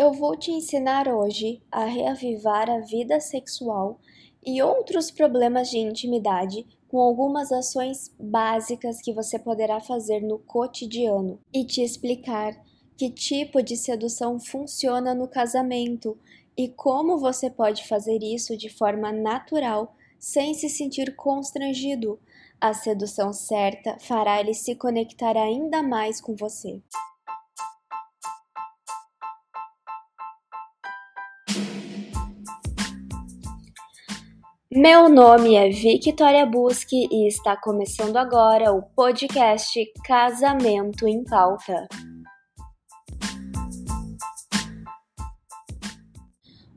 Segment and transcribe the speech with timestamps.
[0.00, 4.00] Eu vou te ensinar hoje a reavivar a vida sexual
[4.42, 11.38] e outros problemas de intimidade com algumas ações básicas que você poderá fazer no cotidiano
[11.52, 12.58] e te explicar
[12.96, 16.16] que tipo de sedução funciona no casamento
[16.56, 22.18] e como você pode fazer isso de forma natural sem se sentir constrangido.
[22.58, 26.80] A sedução certa fará ele se conectar ainda mais com você.
[34.72, 41.88] Meu nome é Victoria Busque e está começando agora o podcast Casamento em Pauta.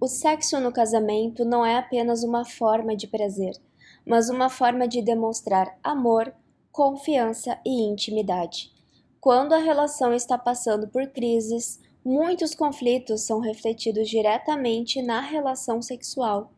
[0.00, 3.52] O sexo no casamento não é apenas uma forma de prazer,
[4.04, 6.34] mas uma forma de demonstrar amor,
[6.72, 8.72] confiança e intimidade.
[9.20, 16.50] Quando a relação está passando por crises, muitos conflitos são refletidos diretamente na relação sexual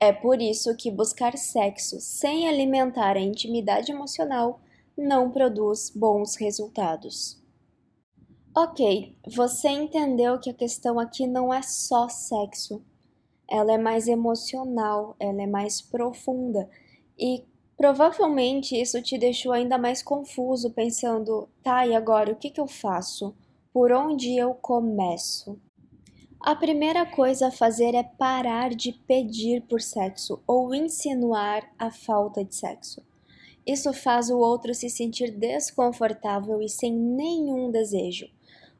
[0.00, 4.60] é por isso que buscar sexo sem alimentar a intimidade emocional
[4.96, 7.42] não produz bons resultados.
[8.56, 12.82] Ok, você entendeu que a questão aqui não é só sexo.
[13.48, 16.68] Ela é mais emocional, ela é mais profunda
[17.18, 17.44] e
[17.76, 22.66] provavelmente isso te deixou ainda mais confuso, pensando: tá, e agora o que, que eu
[22.66, 23.34] faço?
[23.72, 25.60] Por onde eu começo?
[26.40, 32.44] A primeira coisa a fazer é parar de pedir por sexo ou insinuar a falta
[32.44, 33.02] de sexo.
[33.66, 38.30] Isso faz o outro se sentir desconfortável e sem nenhum desejo.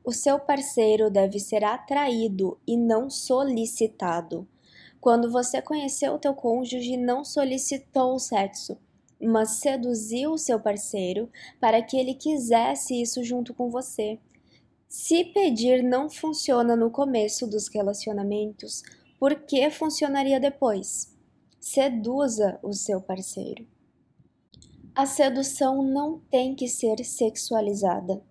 [0.04, 4.46] O seu parceiro deve ser atraído e não solicitado.
[5.00, 8.78] Quando você conheceu o teu cônjuge, não solicitou o sexo,
[9.20, 11.28] mas seduziu o seu parceiro
[11.60, 14.18] para que ele quisesse isso junto com você.
[14.88, 18.82] Se pedir não funciona no começo dos relacionamentos,
[19.20, 21.14] por que funcionaria depois?
[21.60, 23.66] Seduza o seu parceiro.
[24.94, 28.22] A sedução não tem que ser sexualizada.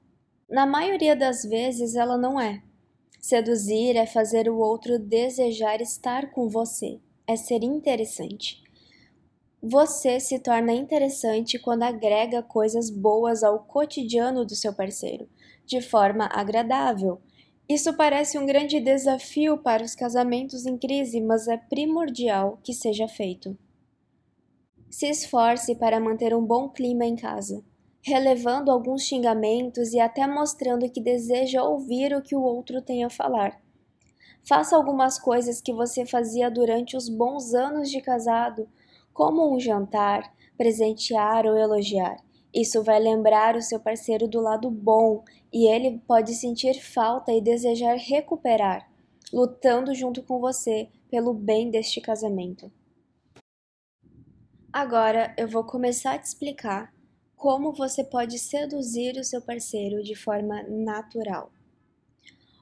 [0.49, 2.63] Na maioria das vezes, ela não é.
[3.21, 8.63] Seduzir é fazer o outro desejar estar com você, é ser interessante.
[9.61, 15.29] Você se torna interessante quando agrega coisas boas ao cotidiano do seu parceiro
[15.67, 17.21] de forma agradável.
[17.69, 23.07] Isso parece um grande desafio para os casamentos em crise, mas é primordial que seja
[23.07, 23.57] feito.
[24.89, 27.61] Se esforce para manter um bom clima em casa,
[28.01, 33.09] relevando alguns xingamentos e até mostrando que deseja ouvir o que o outro tem a
[33.09, 33.61] falar.
[34.47, 38.69] Faça algumas coisas que você fazia durante os bons anos de casado,
[39.13, 42.15] como um jantar, presentear ou elogiar.
[42.53, 47.41] Isso vai lembrar o seu parceiro do lado bom e ele pode sentir falta e
[47.41, 48.89] desejar recuperar,
[49.31, 52.71] lutando junto com você pelo bem deste casamento.
[54.71, 56.93] Agora eu vou começar a te explicar
[57.35, 61.51] como você pode seduzir o seu parceiro de forma natural.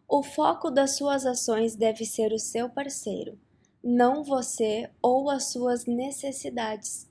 [0.08, 3.40] O foco das suas ações deve ser o seu parceiro,
[3.84, 7.10] não você ou as suas necessidades.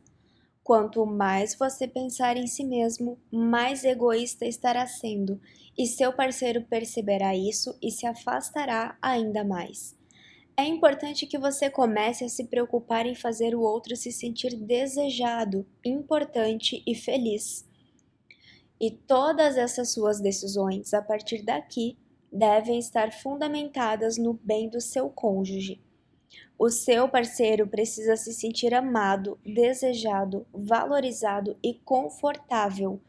[0.65, 5.39] Quanto mais você pensar em si mesmo, mais egoísta estará sendo,
[5.77, 9.95] e seu parceiro perceberá isso e se afastará ainda mais.
[10.57, 15.67] É importante que você comece a se preocupar em fazer o outro se sentir desejado,
[15.85, 17.69] importante e feliz.
[18.81, 21.99] E todas essas suas decisões, a partir daqui,
[22.33, 25.79] devem estar fundamentadas no bem do seu cônjuge.
[26.59, 33.01] O seu parceiro precisa se sentir amado, desejado, valorizado e confortável.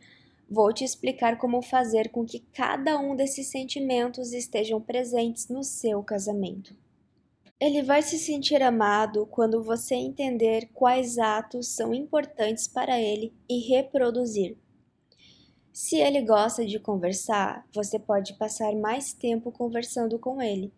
[0.49, 6.03] Vou te explicar como fazer com que cada um desses sentimentos estejam presentes no seu
[6.03, 6.75] casamento.
[7.59, 13.59] Ele vai se sentir amado quando você entender quais atos são importantes para ele e
[13.59, 14.57] reproduzir.
[15.71, 20.71] Se ele gosta de conversar, você pode passar mais tempo conversando com ele.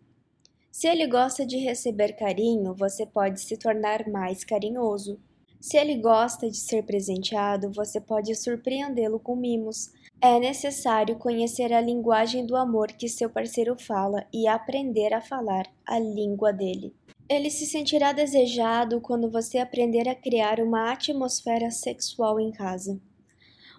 [0.78, 5.20] Se ele gosta de receber carinho, você pode se tornar mais carinhoso.
[5.60, 9.92] Se ele gosta de ser presenteado, você pode surpreendê-lo com mimos.
[10.22, 15.66] É necessário conhecer a linguagem do amor que seu parceiro fala e aprender a falar
[15.84, 16.94] a língua dele.
[17.28, 23.02] Ele se sentirá desejado quando você aprender a criar uma atmosfera sexual em casa.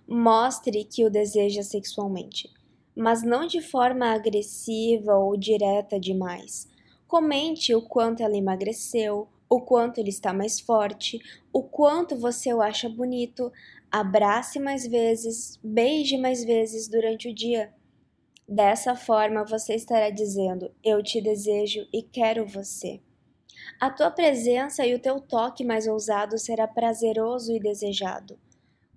[0.05, 2.51] Mostre que o deseja sexualmente,
[2.93, 6.67] mas não de forma agressiva ou direta demais.
[7.09, 11.19] Comente o quanto ela emagreceu, o quanto ele está mais forte,
[11.51, 13.51] o quanto você o acha bonito.
[13.91, 17.73] Abrace mais vezes, beije mais vezes durante o dia.
[18.47, 23.01] Dessa forma, você estará dizendo: Eu te desejo e quero você.
[23.81, 28.39] A tua presença e o teu toque mais ousado será prazeroso e desejado.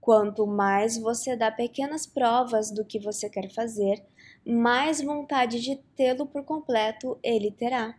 [0.01, 4.03] Quanto mais você dá pequenas provas do que você quer fazer,
[4.43, 7.95] mais vontade de tê-lo por completo ele terá.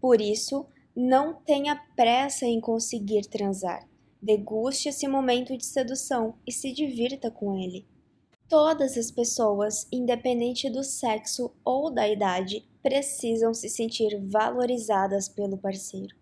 [0.00, 3.86] Por isso, não tenha pressa em conseguir transar.
[4.22, 7.86] Deguste esse momento de sedução e se divirta com ele.
[8.48, 16.19] Todas as pessoas, independente do sexo ou da idade, precisam se sentir valorizadas pelo parceiro.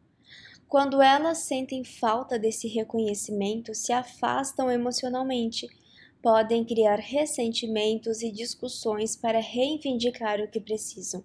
[0.69, 5.67] Quando elas sentem falta desse reconhecimento, se afastam emocionalmente,
[6.23, 11.25] podem criar ressentimentos e discussões para reivindicar o que precisam.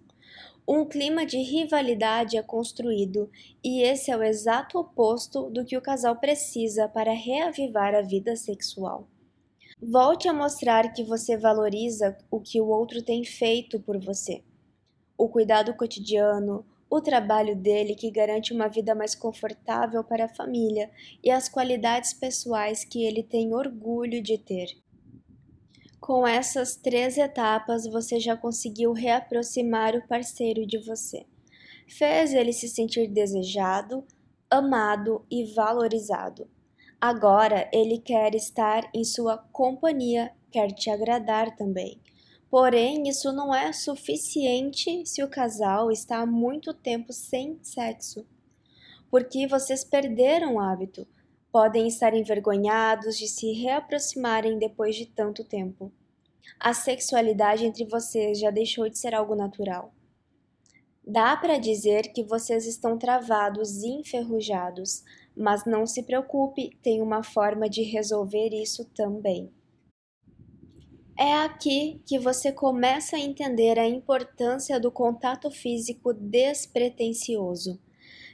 [0.66, 3.30] Um clima de rivalidade é construído,
[3.62, 8.38] e esse é o exato oposto do que o casal precisa para reavivar a vida
[8.38, 9.10] sexual.
[9.82, 14.42] Volte a mostrar que você valoriza o que o outro tem feito por você.
[15.18, 20.92] O cuidado cotidiano, o trabalho dele que garante uma vida mais confortável para a família
[21.24, 24.68] e as qualidades pessoais que ele tem orgulho de ter.
[26.00, 31.26] Com essas três etapas, você já conseguiu reaproximar o parceiro de você.
[31.88, 34.06] Fez ele se sentir desejado,
[34.48, 36.48] amado e valorizado.
[37.02, 42.00] Agora ele quer estar em sua companhia, quer te agradar também.
[42.54, 48.28] Porém, isso não é suficiente se o casal está há muito tempo sem sexo,
[49.10, 51.08] porque vocês perderam o hábito,
[51.52, 55.92] podem estar envergonhados de se reaproximarem depois de tanto tempo.
[56.60, 59.92] A sexualidade entre vocês já deixou de ser algo natural.
[61.04, 65.04] Dá para dizer que vocês estão travados e enferrujados,
[65.36, 69.52] mas não se preocupe, tem uma forma de resolver isso também.
[71.16, 77.80] É aqui que você começa a entender a importância do contato físico despretensioso.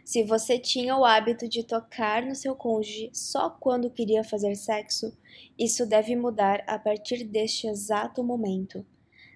[0.06, 5.14] Se você tinha o hábito de tocar no seu cônjuge só quando queria fazer sexo,
[5.58, 8.86] isso deve mudar a partir deste exato momento.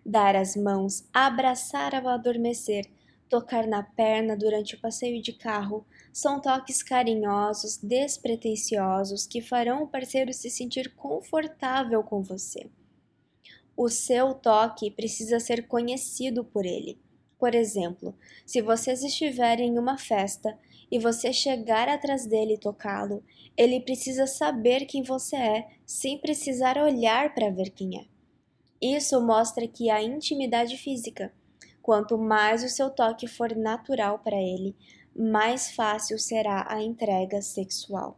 [0.05, 2.85] Dar as mãos, abraçar ao adormecer,
[3.27, 9.87] tocar na perna durante o passeio de carro são toques carinhosos, despretensiosos que farão o
[9.87, 12.69] parceiro se sentir confortável com você.
[13.75, 16.99] O seu toque precisa ser conhecido por ele.
[17.39, 18.15] Por exemplo,
[18.45, 20.57] se vocês estiverem em uma festa
[20.91, 23.23] e você chegar atrás dele e tocá-lo,
[23.57, 28.05] ele precisa saber quem você é sem precisar olhar para ver quem é.
[28.81, 31.33] Isso mostra que há intimidade física
[31.83, 34.73] Quanto mais o seu toque for natural para ele,
[35.13, 38.17] mais fácil será a entrega sexual.